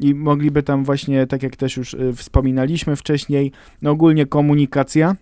[0.00, 5.16] i mogliby tam właśnie, tak jak też już y, wspominaliśmy wcześniej, no ogólnie komunikacja,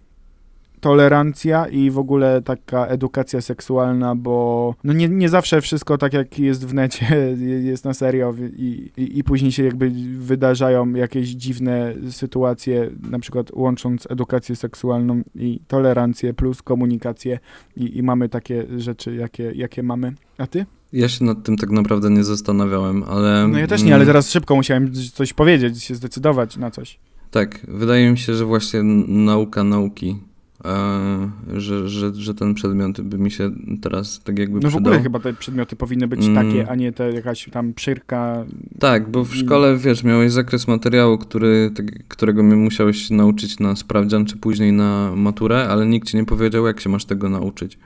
[0.85, 6.38] tolerancja i w ogóle taka edukacja seksualna, bo no nie, nie zawsze wszystko tak jak
[6.38, 7.27] jest w necie
[7.70, 13.51] jest na serio i, i, i później się jakby wydarzają jakieś dziwne sytuacje, na przykład
[13.53, 17.38] łącząc edukację seksualną i tolerancję plus komunikację
[17.77, 20.14] i, i mamy takie rzeczy, jakie, jakie mamy.
[20.38, 20.66] A ty?
[20.92, 23.49] Ja się nad tym tak naprawdę nie zastanawiałem, ale...
[23.49, 26.99] No ja też nie, ale mm, teraz szybko musiałem coś powiedzieć, się zdecydować na coś.
[27.31, 30.16] Tak, wydaje mi się, że właśnie nauka nauki,
[31.57, 33.50] że, że, że ten przedmiot by mi się
[33.83, 34.81] teraz tak jakby No w przydał.
[34.92, 36.35] ogóle chyba te przedmioty powinny być Mm.
[36.46, 38.44] takie, a nie te jakaś tam przyrka.
[38.79, 43.77] Tak, bo w szkole, wiesz, miałeś zakres materiału, który, tak, którego musiałeś się nauczyć na
[43.77, 47.79] sprawdzian, czy później na maturę, ale nikt ci nie powiedział, jak się masz tego nauczyć.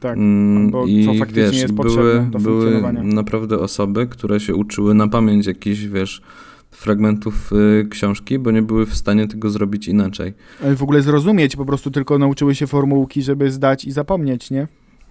[0.00, 0.16] Tak.
[0.16, 3.02] Mm, albo I co faktycznie wiesz, jest były, potrzebne do były funkcjonowania.
[3.14, 6.22] naprawdę osoby, które się uczyły na pamięć jakichś, wiesz,
[6.76, 10.34] fragmentów y, książki, bo nie były w stanie tego zrobić inaczej.
[10.62, 14.68] Ale w ogóle zrozumieć, po prostu tylko nauczyły się formułki, żeby zdać i zapomnieć, nie?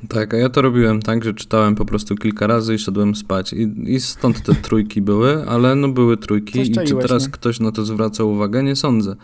[0.10, 3.54] Tak, a ja to robiłem tak, że czytałem po prostu kilka razy i szedłem spać.
[3.54, 6.60] I, i stąd te trójki były, ale no były trójki.
[6.60, 7.32] Coś I czy teraz nie?
[7.32, 8.64] ktoś na to zwraca uwagę?
[8.64, 9.16] Nie sądzę.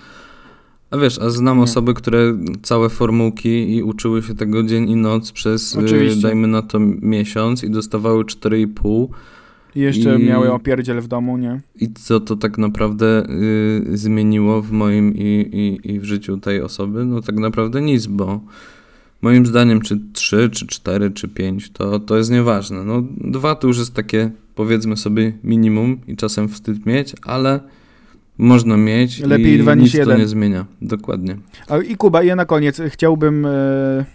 [0.91, 1.63] A wiesz, a znam Nie.
[1.63, 6.21] osoby, które całe formułki i uczyły się tego dzień i noc przez, y, Oczywiście.
[6.21, 9.07] dajmy na to, miesiąc i dostawały 4,5.
[9.75, 11.61] I jeszcze I- miały opierdziel w domu, nie?
[11.75, 13.23] I co to tak naprawdę
[13.93, 15.49] y, zmieniło w moim i,
[15.83, 17.05] i, i w życiu tej osoby?
[17.05, 18.39] No tak naprawdę nic, bo
[19.21, 22.83] moim zdaniem czy 3, czy 4, czy 5 to, to jest nieważne.
[22.83, 27.59] No dwa to już jest takie powiedzmy sobie minimum i czasem wstyd mieć, ale
[28.37, 30.65] można mieć Lepiej i dwa niż nic to nie zmienia.
[30.81, 31.37] Dokładnie.
[31.67, 34.05] A, I Kuba, ja na koniec chciałbym, e,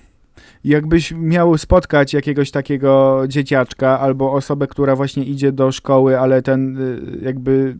[0.64, 6.79] jakbyś miał spotkać jakiegoś takiego dzieciaczka albo osobę, która właśnie idzie do szkoły, ale ten
[6.79, 7.77] e, jakby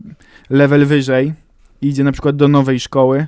[0.49, 1.33] level wyżej,
[1.81, 3.27] idzie na przykład do nowej szkoły,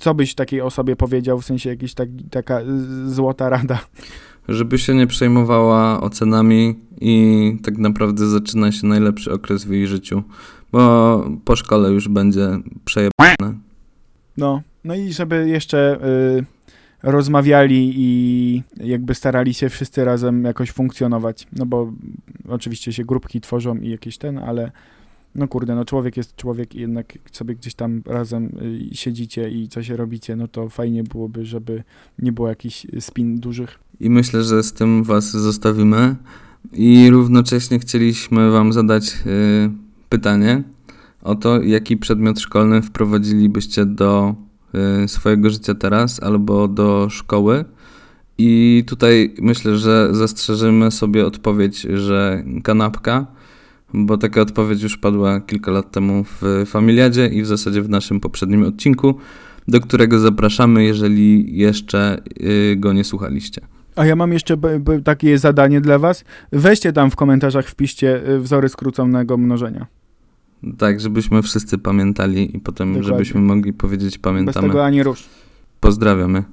[0.00, 2.60] co byś takiej osobie powiedział, w sensie jakaś tak, taka
[3.06, 3.78] złota rada?
[4.48, 10.22] Żeby się nie przejmowała ocenami i tak naprawdę zaczyna się najlepszy okres w jej życiu,
[10.72, 12.48] bo po szkole już będzie
[12.84, 13.58] przejebane.
[14.36, 15.98] No, no i żeby jeszcze
[16.38, 16.61] y,
[17.02, 21.92] rozmawiali i jakby starali się wszyscy razem jakoś funkcjonować, no bo
[22.48, 24.70] oczywiście się grupki tworzą i jakieś ten, ale
[25.34, 28.44] no kurde, no człowiek jest człowiek i jednak sobie gdzieś tam razem
[28.92, 31.82] y, siedzicie i coś robicie, no to fajnie byłoby, żeby
[32.18, 33.78] nie było jakichś spin dużych.
[34.00, 36.16] I myślę, że z tym Was zostawimy.
[36.72, 39.70] I równocześnie chcieliśmy Wam zadać y,
[40.08, 40.62] pytanie
[41.22, 44.34] o to, jaki przedmiot szkolny wprowadzilibyście do
[45.06, 47.64] swojego życia teraz albo do szkoły.
[48.38, 53.26] I tutaj myślę, że zastrzeżymy sobie odpowiedź, że kanapka,
[53.94, 58.20] bo taka odpowiedź już padła kilka lat temu w Familiadzie i w zasadzie w naszym
[58.20, 59.14] poprzednim odcinku,
[59.68, 63.60] do którego zapraszamy, jeżeli jeszcze y, go nie słuchaliście.
[63.96, 64.56] A ja mam jeszcze
[65.04, 66.24] takie zadanie dla was.
[66.52, 69.86] Weźcie tam w komentarzach, wpiszcie y, wzory skróconego mnożenia.
[70.78, 73.08] Tak, żebyśmy wszyscy pamiętali i potem, Dokładnie.
[73.08, 74.68] żebyśmy mogli powiedzieć Bez pamiętamy.
[74.68, 75.24] tego ani rusz.
[75.80, 76.44] Pozdrawiamy.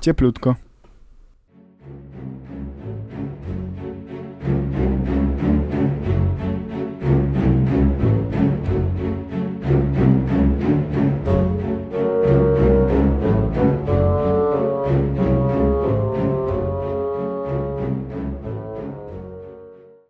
[0.00, 0.56] Cieplutko.